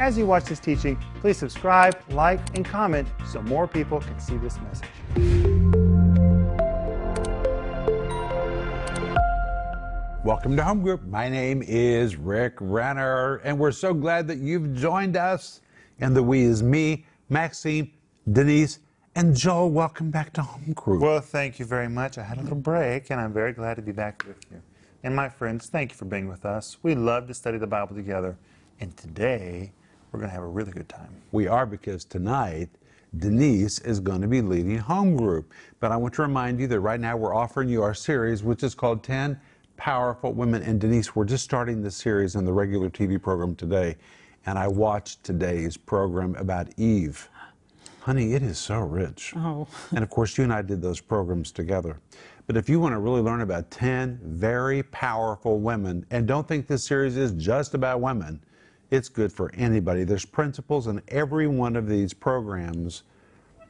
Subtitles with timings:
[0.00, 4.36] As you watch this teaching, please subscribe, like, and comment so more people can see
[4.38, 4.88] this message.
[10.24, 11.04] Welcome to Home Group.
[11.04, 15.60] My name is Rick Renner, and we're so glad that you've joined us.
[16.00, 17.92] And the we is me, Maxine,
[18.32, 18.80] Denise,
[19.14, 19.70] and Joel.
[19.70, 21.02] Welcome back to Home Group.
[21.02, 22.18] Well, thank you very much.
[22.18, 24.60] I had a little break, and I'm very glad to be back with you.
[25.04, 26.78] And my friends, thank you for being with us.
[26.82, 28.36] We love to study the Bible together,
[28.80, 29.70] and today
[30.14, 31.08] we're going to have a really good time.
[31.32, 32.68] We are because tonight
[33.18, 35.52] Denise is going to be leading Home Group.
[35.80, 38.62] But I want to remind you that right now we're offering you our series, which
[38.62, 39.40] is called 10
[39.76, 40.62] Powerful Women.
[40.62, 43.96] And Denise, we're just starting the series in the regular TV program today.
[44.46, 47.28] And I watched today's program about Eve.
[48.02, 49.32] Honey, it is so rich.
[49.34, 49.66] Oh.
[49.90, 51.98] and of course, you and I did those programs together.
[52.46, 56.68] But if you want to really learn about 10 very powerful women, and don't think
[56.68, 58.40] this series is just about women,
[58.94, 60.04] it's good for anybody.
[60.04, 63.02] There's principles in every one of these programs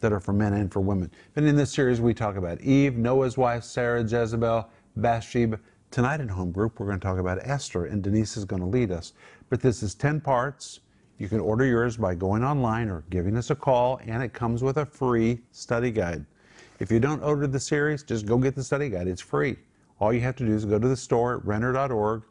[0.00, 1.10] that are for men and for women.
[1.34, 5.58] And in this series, we talk about Eve, Noah's wife, Sarah, Jezebel, Bathsheba.
[5.90, 8.68] Tonight in Home Group, we're going to talk about Esther, and Denise is going to
[8.68, 9.14] lead us.
[9.48, 10.80] But this is 10 parts.
[11.16, 14.62] You can order yours by going online or giving us a call, and it comes
[14.62, 16.26] with a free study guide.
[16.80, 19.08] If you don't order the series, just go get the study guide.
[19.08, 19.56] It's free.
[20.00, 22.24] All you have to do is go to the store at renner.org,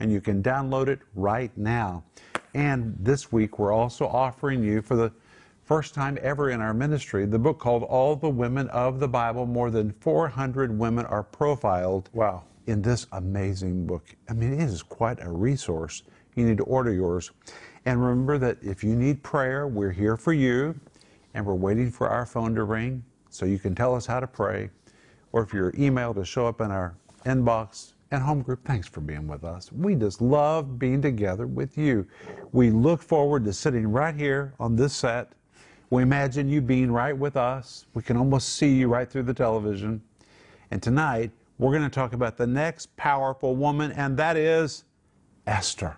[0.00, 2.04] and you can download it right now.
[2.54, 5.12] And this week, we're also offering you, for the
[5.64, 9.46] first time ever in our ministry, the book called All the Women of the Bible.
[9.46, 12.44] More than 400 women are profiled Wow.
[12.66, 14.04] in this amazing book.
[14.28, 16.02] I mean, it is quite a resource.
[16.34, 17.30] You need to order yours.
[17.84, 20.74] And remember that if you need prayer, we're here for you,
[21.34, 24.26] and we're waiting for our phone to ring so you can tell us how to
[24.26, 24.70] pray,
[25.32, 26.94] or if your email to show up in our
[27.26, 27.92] inbox.
[28.10, 29.70] And home group, thanks for being with us.
[29.70, 32.06] We just love being together with you.
[32.52, 35.32] We look forward to sitting right here on this set.
[35.90, 37.86] We imagine you being right with us.
[37.94, 40.02] We can almost see you right through the television.
[40.70, 44.84] And tonight, we're going to talk about the next powerful woman, and that is
[45.46, 45.96] Esther.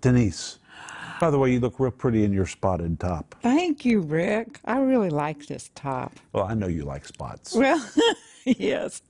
[0.00, 0.58] Denise.
[1.20, 3.36] By the way, you look real pretty in your spotted top.
[3.42, 4.58] Thank you, Rick.
[4.64, 6.12] I really like this top.
[6.32, 7.54] Well, I know you like spots.
[7.54, 7.82] Well,
[8.46, 9.02] yes.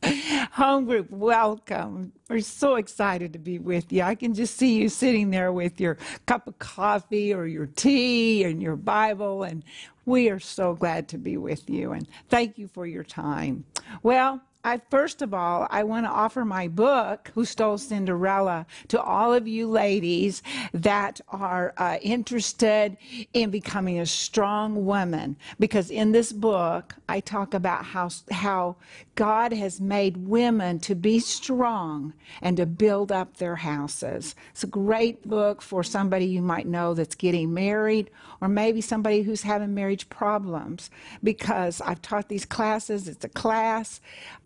[0.53, 2.12] Home group, welcome.
[2.28, 4.03] We're so excited to be with you.
[4.03, 8.44] I can just see you sitting there with your cup of coffee or your tea
[8.44, 9.65] and your Bible, and
[10.04, 11.93] we are so glad to be with you.
[11.93, 13.65] And thank you for your time.
[14.03, 19.02] Well, I, first of all, I want to offer my book, Who Stole Cinderella, to
[19.02, 20.40] all of you ladies
[20.72, 22.96] that are uh, interested
[23.32, 25.36] in becoming a strong woman.
[25.58, 28.76] Because in this book, I talk about how, how
[29.16, 34.36] God has made women to be strong and to build up their houses.
[34.52, 39.22] It's a great book for somebody you might know that's getting married or maybe somebody
[39.22, 40.88] who's having marriage problems.
[41.22, 44.00] Because I've taught these classes, it's a class.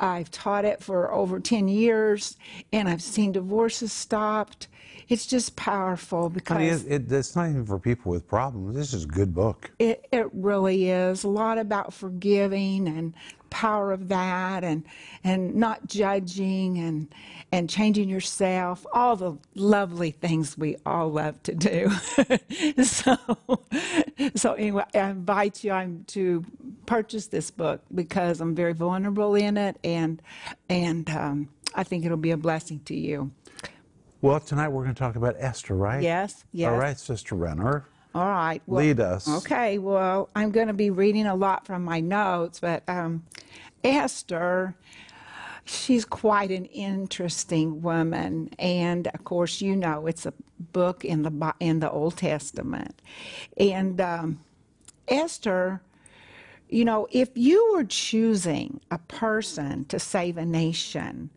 [0.07, 2.37] I've taught it for over 10 years
[2.73, 4.69] and I've seen divorces stopped.
[5.09, 8.75] It's just powerful because it, it's not even for people with problems.
[8.75, 9.71] This is a good book.
[9.79, 13.15] it, it really is a lot about forgiving and
[13.51, 14.85] power of that and
[15.25, 17.09] and not judging and
[17.53, 21.91] and changing yourself all the lovely things we all love to do
[22.85, 23.17] so
[24.35, 26.45] so anyway i invite you I'm to
[26.87, 30.21] purchase this book because i'm very vulnerable in it and
[30.69, 33.31] and um, i think it'll be a blessing to you
[34.23, 36.03] Well, tonight we're going to talk about Esther, right?
[36.03, 37.85] yes yes All right, Sister Renner.
[38.17, 38.63] All right.
[38.67, 39.29] Well, Lead us.
[39.29, 39.77] Okay.
[39.77, 43.25] Well, I'm going to be reading a lot from my notes, but um,
[43.85, 44.75] Esther,
[45.67, 50.33] she's quite an interesting woman, and of course, you know it's a
[50.73, 53.03] book in the in the Old Testament,
[53.59, 54.41] and um,
[55.09, 55.83] Esther.
[56.71, 61.31] You know, if you were choosing a person to save a nation,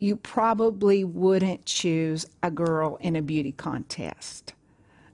[0.00, 4.52] you probably wouldn't choose a girl in a beauty contest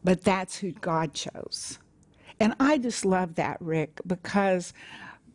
[0.04, 1.78] but that's who God chose.
[2.40, 4.72] And I just love that, Rick, because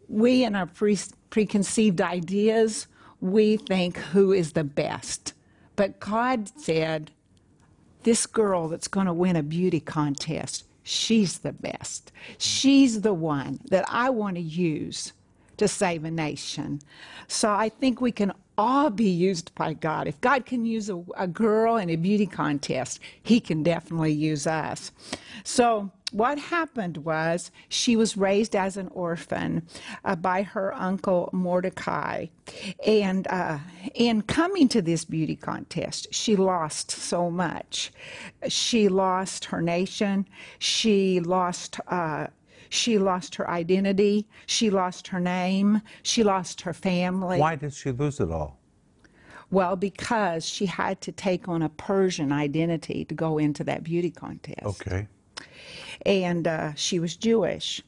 [0.07, 0.97] we in our pre-
[1.29, 2.87] preconceived ideas,
[3.21, 5.33] we think who is the best.
[5.75, 7.11] But God said,
[8.03, 12.11] this girl that's going to win a beauty contest, she's the best.
[12.37, 15.13] She's the one that I want to use
[15.57, 16.79] to save a nation.
[17.27, 20.07] So I think we can all be used by God.
[20.07, 24.47] If God can use a, a girl in a beauty contest, He can definitely use
[24.47, 24.91] us.
[25.43, 29.67] So what happened was she was raised as an orphan
[30.05, 32.27] uh, by her uncle Mordecai.
[32.85, 33.59] And uh,
[33.93, 37.91] in coming to this beauty contest, she lost so much.
[38.47, 40.27] She lost her nation.
[40.59, 41.79] She lost.
[41.87, 42.27] Uh,
[42.69, 44.27] she lost her identity.
[44.45, 45.81] She lost her name.
[46.03, 47.39] She lost her family.
[47.39, 48.59] Why did she lose it all?
[49.49, 54.11] Well, because she had to take on a Persian identity to go into that beauty
[54.11, 54.63] contest.
[54.63, 55.07] Okay.
[56.05, 57.81] And uh, she was Jewish.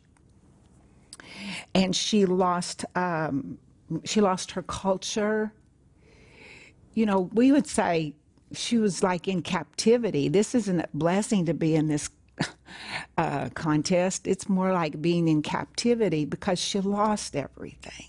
[1.75, 3.57] And she lost, um,
[4.05, 5.51] she lost her culture.
[6.93, 8.13] You know, we would say
[8.53, 10.29] she was like in captivity.
[10.29, 12.09] This isn't a blessing to be in this
[13.17, 14.27] uh, contest.
[14.27, 18.07] It's more like being in captivity because she lost everything.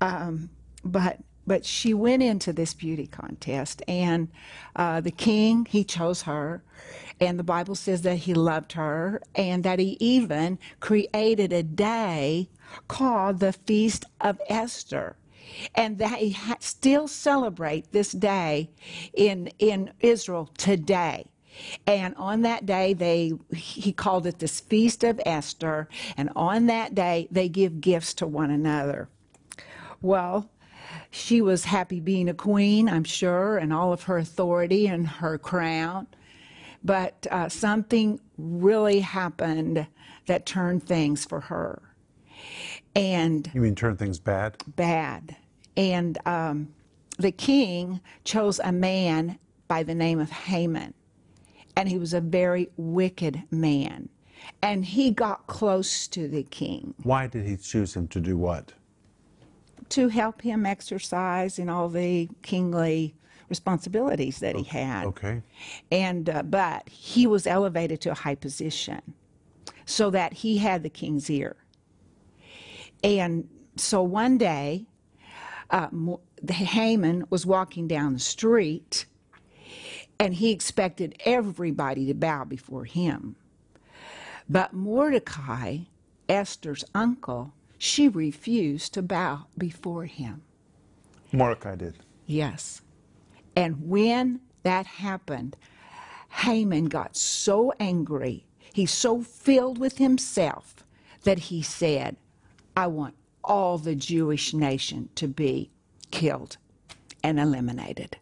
[0.00, 0.50] Um,
[0.84, 4.28] but but she went into this beauty contest, and
[4.76, 6.62] uh, the king, he chose her.
[7.20, 12.50] And the Bible says that he loved her and that he even created a day
[12.88, 15.16] called the Feast of Esther.
[15.74, 18.70] And that he ha- still celebrate this day
[19.14, 21.26] in, in Israel today.
[21.86, 25.88] And on that day, they he called it this Feast of Esther.
[26.16, 29.08] And on that day, they give gifts to one another.
[30.00, 30.50] Well,
[31.10, 35.38] she was happy being a queen, I'm sure, and all of her authority and her
[35.38, 36.06] crown.
[36.84, 39.86] But uh, something really happened
[40.26, 41.82] that turned things for her.
[42.94, 44.62] And You mean turn things bad?
[44.76, 45.36] bad.
[45.76, 46.68] And um,
[47.18, 50.94] the king chose a man by the name of Haman.
[51.78, 54.08] And he was a very wicked man.
[54.62, 58.72] And he got close to the king Why did he choose him to do what?
[59.90, 63.14] to help him exercise in all the kingly
[63.48, 65.06] responsibilities that he had.
[65.06, 65.42] Okay.
[65.90, 69.00] And uh, but he was elevated to a high position,
[69.86, 71.56] so that he had the king's ear.
[73.02, 74.86] And so one day,
[75.70, 75.88] uh,
[76.42, 79.06] the Haman was walking down the street,
[80.18, 83.36] and he expected everybody to bow before him.
[84.48, 85.78] But Mordecai,
[86.28, 90.42] Esther's uncle, she refused to bow before him.
[91.32, 91.98] Mordecai did.
[92.26, 92.80] Yes.
[93.54, 95.56] And when that happened,
[96.30, 100.84] Haman got so angry, he's so filled with himself
[101.22, 102.16] that he said,
[102.76, 105.70] I want all the Jewish nation to be
[106.10, 106.56] killed
[107.22, 108.16] and eliminated.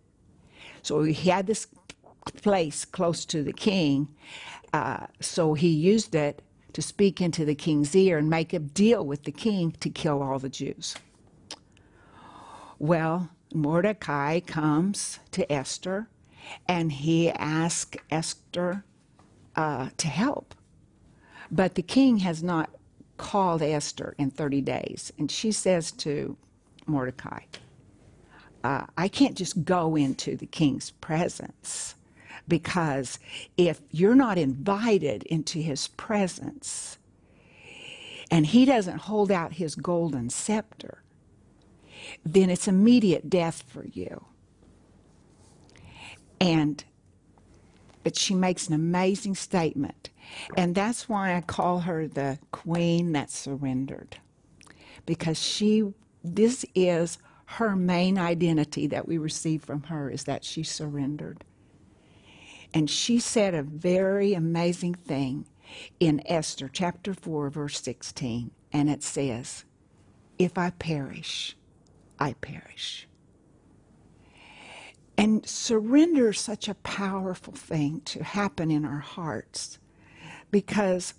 [0.86, 1.66] So he had this
[2.42, 4.08] place close to the king,
[4.72, 6.42] uh, so he used it
[6.74, 10.22] to speak into the king's ear and make a deal with the king to kill
[10.22, 10.94] all the Jews.
[12.78, 16.08] Well, Mordecai comes to Esther
[16.68, 18.84] and he asks Esther
[19.56, 20.54] uh, to help.
[21.50, 22.70] But the king has not
[23.16, 25.12] called Esther in 30 days.
[25.18, 26.36] And she says to
[26.86, 27.40] Mordecai,
[28.66, 31.94] uh, I can't just go into the king's presence
[32.48, 33.20] because
[33.56, 36.98] if you're not invited into his presence
[38.28, 41.04] and he doesn't hold out his golden scepter,
[42.24, 44.24] then it's immediate death for you.
[46.40, 46.84] And
[48.02, 50.10] but she makes an amazing statement.
[50.56, 54.16] And that's why I call her the queen that surrendered.
[55.06, 55.92] Because she
[56.24, 61.44] this is her main identity that we receive from her is that she surrendered.
[62.74, 65.46] And she said a very amazing thing
[66.00, 69.64] in Esther chapter 4 verse 16 and it says,
[70.38, 71.56] "If I perish,
[72.18, 73.08] I perish."
[75.16, 79.78] And surrender is such a powerful thing to happen in our hearts
[80.50, 81.14] because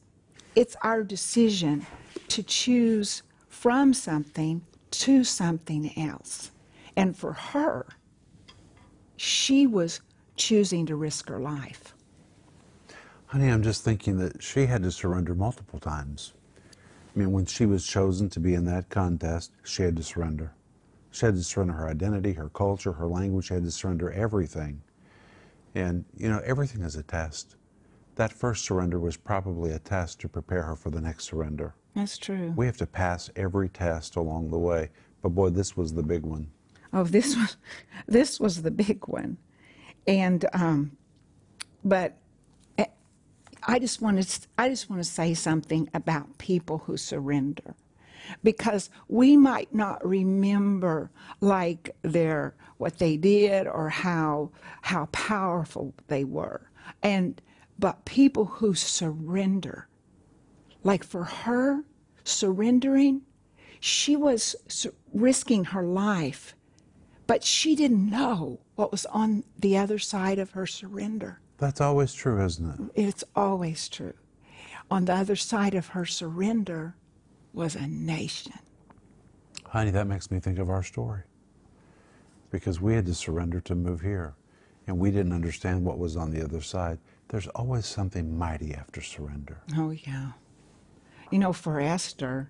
[0.56, 1.88] it's our decision
[2.28, 4.66] to choose from something
[5.02, 6.52] to something else.
[6.96, 7.86] And for her,
[9.16, 10.02] she was
[10.36, 11.94] choosing to risk her life.
[13.28, 16.34] Honey, I'm just thinking that she had to surrender multiple times.
[17.16, 20.54] I mean, when she was chosen to be in that contest, she had to surrender.
[21.12, 23.48] She had to surrender her identity, her culture, her language.
[23.48, 24.82] She had to surrender everything.
[25.76, 27.56] And, you know, everything is a test.
[28.16, 31.76] That first surrender was probably a test to prepare her for the next surrender.
[31.98, 32.54] That's true.
[32.56, 34.92] We have to pass every test along the way.
[35.24, 36.48] But boy, this was the big one.
[36.94, 37.58] Oh, this was
[38.08, 39.38] this was the big one,
[40.06, 40.92] and um,
[41.84, 42.16] but
[42.78, 42.86] eh,
[43.64, 47.74] I just want to I just want to say something about people who surrender,
[48.44, 51.10] because we might not remember
[51.42, 54.52] like their what they did or how
[54.84, 56.70] how powerful they were,
[57.02, 57.42] and
[57.80, 59.88] but people who surrender.
[60.84, 61.84] Like for her,
[62.28, 63.22] surrendering,
[63.80, 64.56] she was
[65.14, 66.56] risking her life,
[67.26, 71.40] but she didn't know what was on the other side of her surrender.
[71.58, 73.08] That's always true, isn't it?
[73.08, 74.14] It's always true.
[74.90, 76.96] On the other side of her surrender
[77.54, 78.54] was a nation.
[79.66, 81.24] Honey, that makes me think of our story.
[82.52, 84.36] Because we had to surrender to move here,
[84.86, 87.00] and we didn't understand what was on the other side.
[87.28, 89.58] There's always something mighty after surrender.
[89.76, 90.32] Oh, yeah.
[91.30, 92.50] You know, for Esther,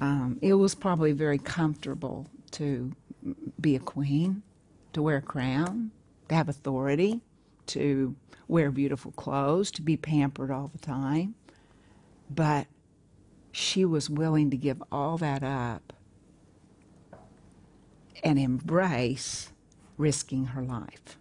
[0.00, 2.92] um, it was probably very comfortable to
[3.60, 4.42] be a queen,
[4.92, 5.90] to wear a crown,
[6.28, 7.20] to have authority,
[7.66, 8.14] to
[8.46, 11.34] wear beautiful clothes, to be pampered all the time.
[12.30, 12.66] But
[13.50, 15.92] she was willing to give all that up
[18.22, 19.50] and embrace
[19.96, 21.18] risking her life.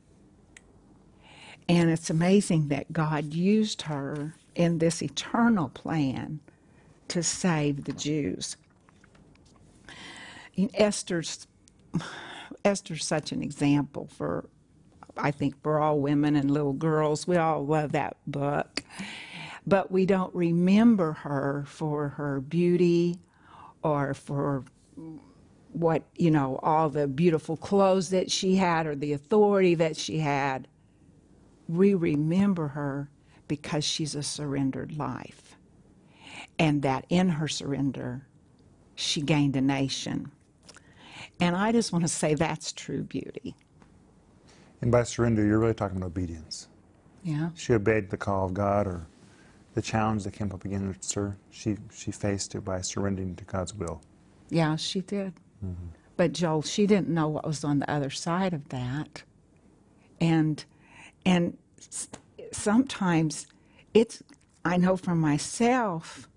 [1.68, 6.42] And it's amazing that God used her in this eternal plan
[7.10, 8.58] to save the Jews.
[10.74, 11.48] Esther's
[12.64, 14.50] Esther's such an example for
[15.18, 17.28] I think for all women and little girls.
[17.28, 18.84] We all love that book.
[19.68, 23.20] But we don't remember her for her beauty
[23.84, 24.64] or for
[25.72, 30.20] what, you know, all the beautiful clothes that she had or the authority that she
[30.20, 30.68] had.
[31.68, 33.10] We remember her
[33.48, 35.45] because she's a surrendered life.
[36.58, 38.26] And that in her surrender,
[38.96, 40.32] she gained a nation.
[41.40, 43.56] And I just want to say that's true beauty.
[44.82, 46.68] And by surrender, you're really talking about obedience.
[47.24, 47.50] Yeah.
[47.56, 49.08] She obeyed the call of God or
[49.74, 51.38] the challenge that came up against her.
[51.52, 54.02] She, she faced it by surrendering to God's will.
[54.50, 55.34] Yeah, she did.
[55.66, 55.88] Mm-hmm.
[56.18, 59.24] But Joel, she didn't know what was on the other side of that.
[60.22, 60.64] And,
[61.26, 61.58] and
[62.52, 63.48] sometimes
[63.94, 64.24] it's,
[64.64, 66.30] I know for myself,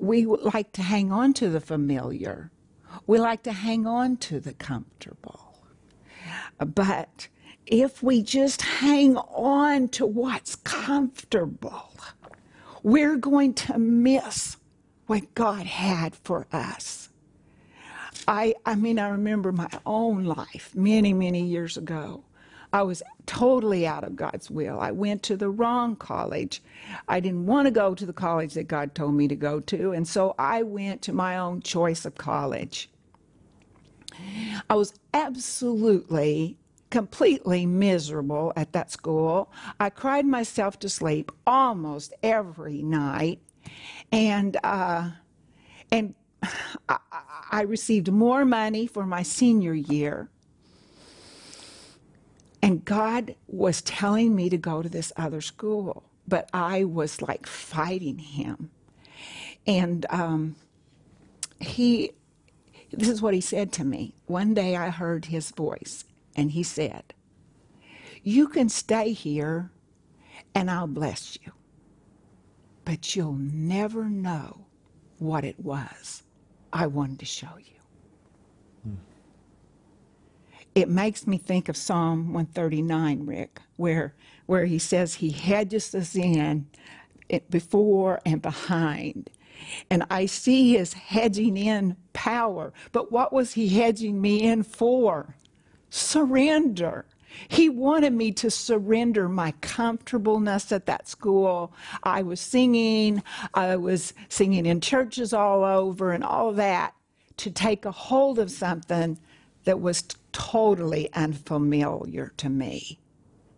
[0.00, 2.50] we like to hang on to the familiar.
[3.06, 5.64] We like to hang on to the comfortable.
[6.58, 7.28] But
[7.66, 11.90] if we just hang on to what's comfortable,
[12.82, 14.56] we're going to miss
[15.06, 17.08] what God had for us.
[18.28, 22.24] I, I mean, I remember my own life many, many years ago.
[22.72, 24.80] I was totally out of God's will.
[24.80, 26.62] I went to the wrong college.
[27.08, 29.92] I didn't want to go to the college that God told me to go to,
[29.92, 32.90] and so I went to my own choice of college.
[34.70, 36.58] I was absolutely,
[36.90, 39.52] completely miserable at that school.
[39.80, 43.40] I cried myself to sleep almost every night,
[44.12, 45.10] and uh,
[45.92, 46.14] and
[46.88, 46.98] I,
[47.52, 50.30] I received more money for my senior year.
[52.62, 57.46] And God was telling me to go to this other school, but I was like
[57.46, 58.70] fighting him.
[59.66, 60.56] And um,
[61.60, 62.12] he
[62.92, 64.14] this is what he said to me.
[64.26, 66.04] One day I heard his voice,
[66.36, 67.14] and he said,
[68.22, 69.70] You can stay here,
[70.54, 71.52] and I'll bless you,
[72.84, 74.66] but you'll never know
[75.18, 76.24] what it was
[76.72, 77.81] I wanted to show you.
[80.74, 84.14] It makes me think of Psalm 139, Rick, where,
[84.46, 86.66] where he says he hedges us in
[87.50, 89.30] before and behind
[89.90, 92.72] and I see his hedging in power.
[92.92, 95.36] But what was he hedging me in for?
[95.90, 97.04] Surrender.
[97.48, 101.72] He wanted me to surrender my comfortableness at that school.
[102.02, 103.22] I was singing,
[103.54, 106.94] I was singing in churches all over and all that
[107.38, 109.18] to take a hold of something
[109.64, 112.98] that was totally unfamiliar to me.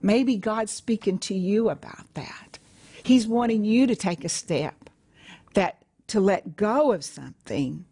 [0.03, 2.59] Maybe God's speaking to you about that.
[3.03, 4.91] He's wanting you to take a step
[5.55, 7.85] that to let go of something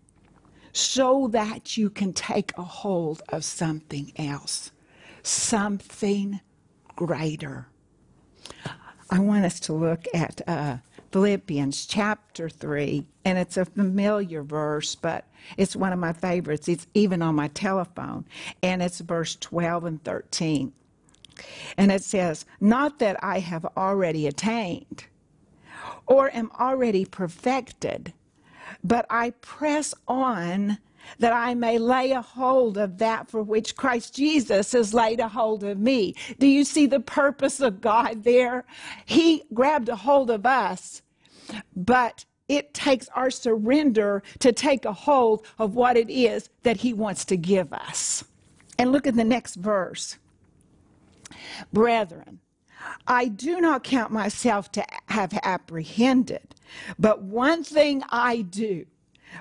[0.73, 4.71] so that you can take a hold of something else,
[5.23, 6.41] something
[6.97, 7.69] greater.
[9.11, 10.79] I want us to look at uh,
[11.11, 15.27] Philippians chapter 3, and it's a familiar verse, but
[15.57, 16.69] it's one of my favorites.
[16.69, 18.25] It's even on my telephone,
[18.63, 20.73] and it's verse 12 and 13.
[21.77, 25.07] And it says, Not that I have already attained
[26.07, 28.13] or am already perfected,
[28.85, 30.79] but I press on
[31.19, 35.29] that I may lay a hold of that for which Christ Jesus has laid a
[35.29, 36.15] hold of me.
[36.39, 38.65] Do you see the purpose of God there?
[39.05, 41.03] He grabbed a hold of us,
[41.75, 46.93] but it takes our surrender to take a hold of what it is that He
[46.93, 48.25] wants to give us.
[48.79, 50.19] And look at the next verse.
[51.73, 52.41] Brethren,
[53.07, 56.55] I do not count myself to have apprehended,
[56.99, 58.87] but one thing I do,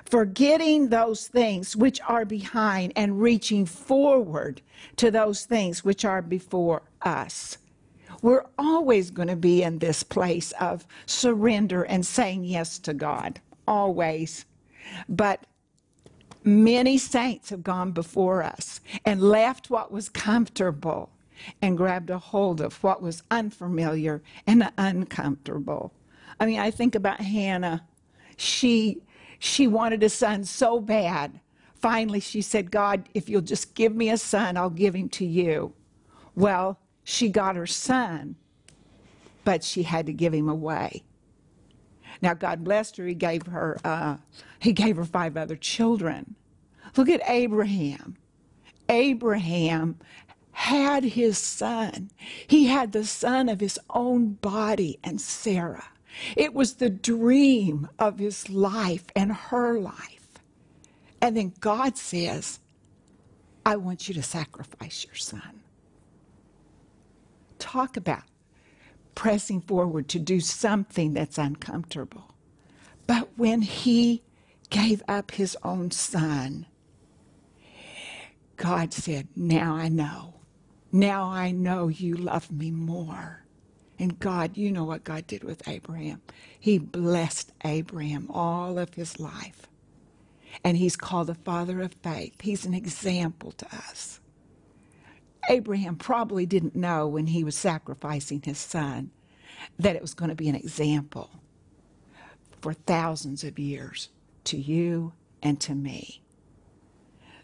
[0.04, 4.62] forgetting those things which are behind and reaching forward
[4.96, 7.58] to those things which are before us.
[8.22, 13.40] We're always going to be in this place of surrender and saying yes to God,
[13.68, 14.46] always.
[15.08, 15.46] But
[16.44, 21.10] many saints have gone before us and left what was comfortable
[21.60, 25.92] and grabbed a hold of what was unfamiliar and uncomfortable.
[26.40, 27.84] I mean, I think about Hannah.
[28.36, 29.02] She
[29.40, 31.40] she wanted a son so bad.
[31.74, 35.26] Finally, she said, God, if you'll just give me a son, I'll give him to
[35.26, 35.72] you.
[36.36, 38.36] Well, she got her son,
[39.44, 41.02] but she had to give him away.
[42.20, 43.06] Now, God blessed her.
[43.06, 44.16] He gave her, uh,
[44.60, 46.36] he gave her five other children.
[46.96, 48.16] Look at Abraham.
[48.88, 49.98] Abraham
[50.52, 52.10] had his son.
[52.46, 55.88] He had the son of his own body and Sarah.
[56.36, 60.28] It was the dream of his life and her life.
[61.20, 62.60] And then God says,
[63.64, 65.61] I want you to sacrifice your son.
[67.62, 68.24] Talk about
[69.14, 72.34] pressing forward to do something that's uncomfortable.
[73.06, 74.22] But when he
[74.70, 76.66] gave up his own son,
[78.56, 80.34] God said, Now I know.
[80.92, 83.44] Now I know you love me more.
[83.98, 86.22] And God, you know what God did with Abraham.
[86.60, 89.68] He blessed Abraham all of his life.
[90.64, 92.40] And he's called the father of faith.
[92.42, 94.20] He's an example to us.
[95.48, 99.10] Abraham probably didn't know when he was sacrificing his son
[99.78, 101.30] that it was going to be an example
[102.60, 104.08] for thousands of years
[104.44, 106.22] to you and to me.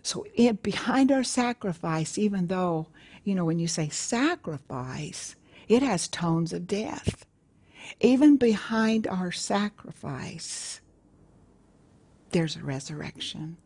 [0.02, 2.88] So, in, behind our sacrifice, even though,
[3.24, 5.36] you know, when you say sacrifice,
[5.68, 7.26] it has tones of death.
[8.00, 10.80] Even behind our sacrifice,
[12.30, 13.56] there's a resurrection.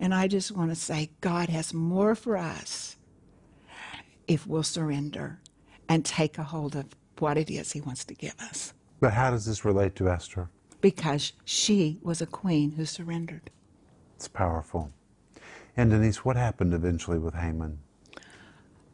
[0.00, 2.97] And I just want to say, God has more for us
[4.28, 5.40] if we'll surrender
[5.88, 6.86] and take a hold of
[7.18, 8.74] what it is He wants to give us.
[9.00, 10.48] But how does this relate to Esther?
[10.80, 13.50] Because she was a queen who surrendered.
[14.14, 14.92] It's powerful.
[15.76, 17.78] And Denise, what happened eventually with Haman?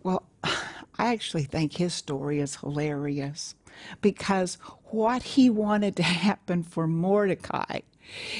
[0.03, 3.55] Well, I actually think his story is hilarious
[4.01, 7.81] because what he wanted to happen for Mordecai,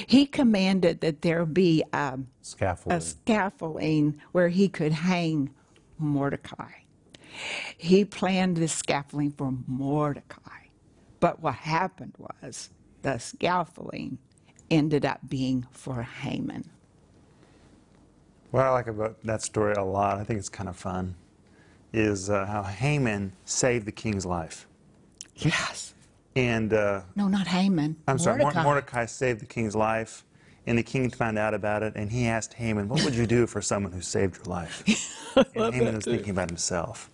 [0.07, 2.97] he commanded that there be um, Scaffolding.
[2.97, 5.49] a scaffolding where he could hang
[5.97, 6.71] Mordecai.
[7.77, 10.51] He planned this scaffolding for Mordecai.
[11.19, 12.69] But what happened was
[13.01, 14.17] the scaffolding
[14.69, 16.69] ended up being for Haman.
[18.51, 21.15] What I like about that story a lot, I think it's kind of fun,
[21.93, 24.67] is uh, how Haman saved the king's life.
[25.35, 25.93] Yes.
[26.35, 27.97] And uh, No, not Haman.
[28.07, 28.63] I'm sorry, Mordecai.
[28.63, 30.25] Mordecai saved the king's life,
[30.67, 33.47] and the king found out about it, and he asked Haman, "What would you do
[33.47, 34.83] for someone who saved your life?"
[35.55, 37.09] and Haman was thinking about himself.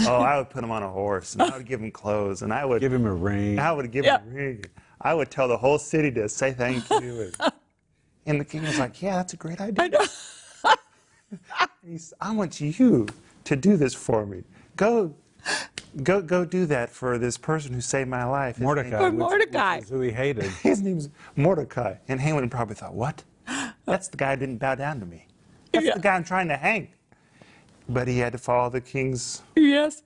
[0.00, 2.52] Oh, I would put him on a horse, and I would give him clothes, and
[2.52, 3.58] I would Give him a ring.
[3.58, 4.64] I would give him a ring.
[5.00, 7.32] I would tell the whole city to say thank you.
[7.40, 7.52] And,
[8.26, 10.06] and the king was like, "Yeah, that's a great idea." I know.
[12.20, 13.06] I want you
[13.44, 14.44] to do this for me.
[14.76, 15.14] Go,
[16.02, 18.56] go, go do that for this person who saved my life.
[18.56, 18.90] His Mordecai.
[18.90, 19.74] name- For which- Mordecai.
[19.76, 20.44] Which is who he hated.
[20.62, 21.94] his name's Mordecai.
[22.08, 23.22] And Haman probably thought, what?
[23.86, 25.26] That's the guy who didn't bow down to me.
[25.72, 25.94] That's Yeah.
[25.94, 26.88] the guy I'm trying to hang.
[27.88, 30.02] But he had to follow the king's, Yes.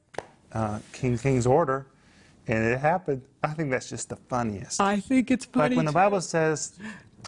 [0.53, 1.87] uh, king, king's order,
[2.49, 3.23] and it happened.
[3.45, 4.81] I think that's just the funniest.
[4.81, 5.69] I think it's funny.
[5.71, 6.73] like when the Bible says,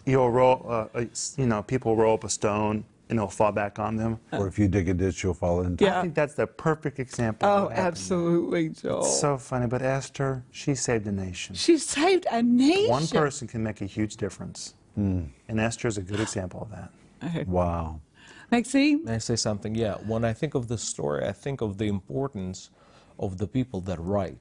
[0.05, 1.05] you'll roll, uh, uh,
[1.37, 4.18] you know, people roll up a stone and it'll fall back on them.
[4.33, 5.85] or if you dig a ditch, you'll fall into.
[5.85, 5.88] it.
[5.88, 5.99] Yeah.
[5.99, 7.46] I think that's the perfect example.
[7.49, 7.87] of Oh, what happened.
[7.88, 9.03] absolutely, Joel.
[9.03, 11.55] So funny, but Esther, she saved a nation.
[11.57, 12.88] she saved a nation.
[12.88, 14.75] One person can make a huge difference.
[14.94, 15.25] Hmm.
[15.49, 17.46] And Esther is a good example of that.
[17.49, 18.01] Wow.
[18.51, 19.05] Maxine?
[19.05, 19.75] May I say something?
[19.75, 19.96] Yeah.
[20.07, 22.70] When I think of the story, I think of the importance
[23.18, 24.38] of the people that write.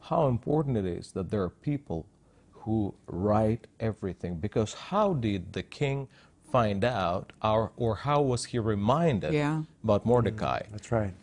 [0.00, 2.06] How important it is that there are people
[2.52, 4.36] who write everything.
[4.36, 6.08] Because how did the king
[6.54, 9.62] find out, or, or how was he reminded Yeah.
[9.82, 10.60] about Mordecai?
[10.74, 11.14] That's right.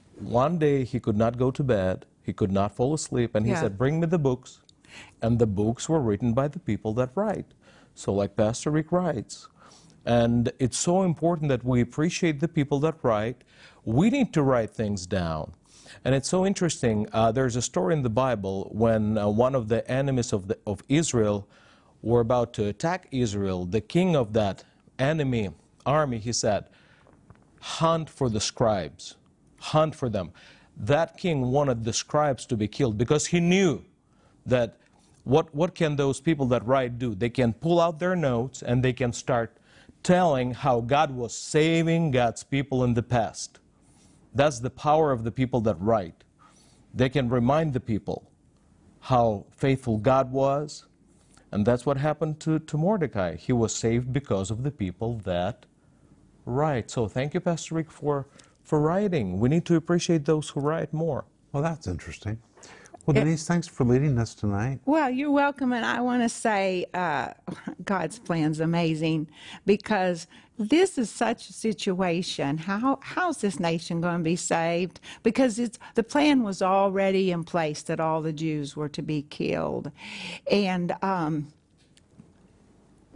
[0.43, 3.53] One day he could not go to bed, he could not fall asleep, and he
[3.53, 3.61] Yeah.
[3.63, 4.51] said, Bring me the books.
[5.23, 7.49] And the books were written by the people that write.
[8.01, 9.35] So, like Pastor Rick writes,
[10.19, 13.39] and it's so important that we appreciate the people that write.
[13.99, 15.45] We need to write things down.
[16.03, 16.97] And it's so interesting.
[17.13, 20.57] Uh, there's a story in the Bible when uh, one of the enemies of, the,
[20.71, 21.37] of Israel
[22.09, 23.59] were about to attack Israel.
[23.77, 24.57] The king of that
[25.01, 25.49] enemy
[25.85, 26.65] army, he said,
[27.59, 29.15] hunt for the scribes,
[29.59, 30.31] hunt for them.
[30.77, 33.83] that king wanted the scribes to be killed because he knew
[34.45, 34.77] that
[35.23, 37.13] what, what can those people that write do?
[37.13, 39.57] They can pull out their notes and they can start
[40.01, 43.59] telling how God was saving God's people in the past.
[44.33, 46.23] That's the power of the people that write.
[46.93, 48.31] They can remind the people
[49.01, 50.85] how faithful God was.
[51.51, 53.35] And that's what happened to, to Mordecai.
[53.35, 55.65] He was saved because of the people that
[56.45, 56.89] write.
[56.89, 58.27] So thank you, Pastor Rick, for,
[58.63, 59.39] for writing.
[59.39, 61.25] We need to appreciate those who write more.
[61.51, 62.39] Well, that's interesting.
[63.05, 64.79] Well, Denise, thanks for leading us tonight.
[64.85, 67.29] Well, you're welcome, and I want to say uh,
[67.83, 69.27] God's plan's amazing
[69.65, 70.27] because
[70.59, 72.59] this is such a situation.
[72.59, 74.99] How how's this nation going to be saved?
[75.23, 79.23] Because it's the plan was already in place that all the Jews were to be
[79.23, 79.91] killed,
[80.49, 81.47] and um,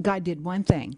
[0.01, 0.97] God did one thing.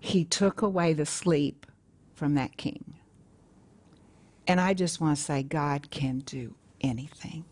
[0.00, 1.66] He took away the sleep
[2.14, 2.94] from that king.
[4.46, 7.44] And I just want to say, God can do anything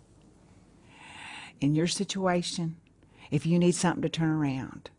[1.61, 2.77] in your situation,
[3.31, 4.91] if you need something to turn around,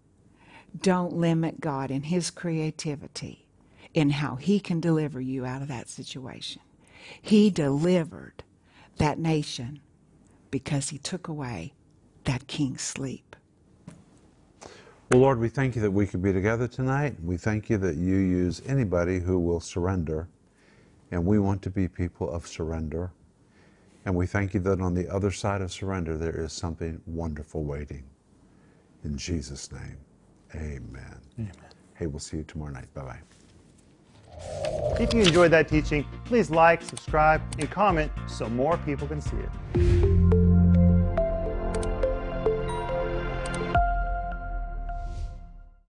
[0.78, 3.48] don't limit God in His creativity
[3.94, 6.62] in how He can deliver you out of that situation.
[7.22, 8.44] He delivered
[8.98, 9.80] that nation
[10.52, 11.74] because He took away
[12.26, 13.36] that king's sleep.
[15.12, 17.16] Well, Lord, we thank you that we could be together tonight.
[17.24, 20.28] We thank you that you use anybody who will surrender.
[21.10, 23.12] And we want to be people of surrender.
[24.06, 27.64] And we thank you that on the other side of surrender, there is something wonderful
[27.64, 28.04] waiting.
[29.04, 29.98] In Jesus' name,
[30.56, 31.22] amen.
[31.38, 31.52] Amen.
[31.96, 32.94] Hey, we'll see you tomorrow night.
[32.94, 33.20] Bye bye.
[35.00, 39.38] If you enjoyed that teaching, please like, subscribe, and comment so more people can see
[39.38, 40.19] it.